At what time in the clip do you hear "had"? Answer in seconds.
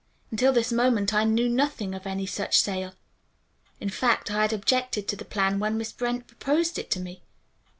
4.41-4.51